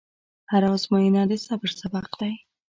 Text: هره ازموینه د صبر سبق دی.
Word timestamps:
هره 0.51 0.67
ازموینه 0.75 1.21
د 1.29 1.31
صبر 1.45 1.69
سبق 1.79 2.09
دی. 2.19 2.33